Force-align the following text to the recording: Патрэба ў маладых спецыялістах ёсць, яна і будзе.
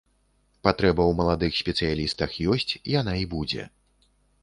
Патрэба 0.67 1.01
ў 1.09 1.19
маладых 1.19 1.51
спецыялістах 1.61 2.31
ёсць, 2.57 2.69
яна 2.99 3.13
і 3.25 3.33
будзе. 3.37 3.71